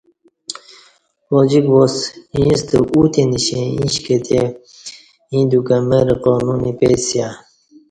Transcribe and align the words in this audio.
اوجِک 1.31 1.65
واس 1.73 1.95
اِیݩستہ 2.35 2.77
اُتی 2.93 3.23
نشیں 3.31 3.65
اِیݩش 3.73 3.95
کہ 4.05 4.15
تی 4.25 4.39
ییں 5.29 5.45
دیوکہ 5.49 5.77
مرہ 5.87 6.15
قانون 6.23 6.59
اپئیسیہ 6.69 7.27